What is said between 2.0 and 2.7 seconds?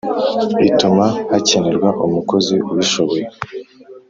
umukozi